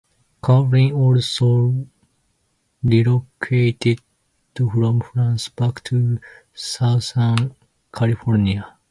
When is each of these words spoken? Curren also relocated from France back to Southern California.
Curren 0.41 0.93
also 0.93 1.85
relocated 2.83 3.99
from 4.57 4.99
France 5.01 5.49
back 5.49 5.83
to 5.83 6.17
Southern 6.55 7.53
California. 7.93 8.79